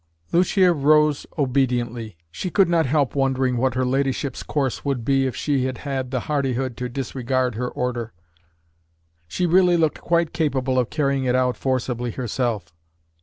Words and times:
Lucia 0.31 0.73
rose 0.73 1.27
obediently. 1.37 2.17
She 2.31 2.49
could 2.49 2.67
not 2.67 2.87
help 2.87 3.13
wondering 3.13 3.55
what 3.57 3.75
her 3.75 3.85
ladyship's 3.85 4.41
course 4.41 4.83
would 4.83 5.05
be 5.05 5.27
if 5.27 5.35
she 5.35 5.65
had 5.67 6.09
the 6.09 6.21
hardihood 6.21 6.75
to 6.77 6.89
disregard 6.89 7.53
her 7.53 7.69
order. 7.69 8.11
She 9.27 9.45
really 9.45 9.77
looked 9.77 10.01
quite 10.01 10.33
capable 10.33 10.79
of 10.79 10.89
carrying 10.89 11.25
it 11.25 11.35
out 11.35 11.55
forcibly 11.55 12.09
herself. 12.09 12.73